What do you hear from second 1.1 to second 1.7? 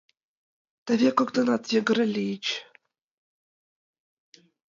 коктынат